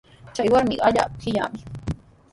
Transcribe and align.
Chay 0.35 0.47
warmiqa 0.53 0.83
allaapa 0.87 1.17
qillami. 1.21 1.59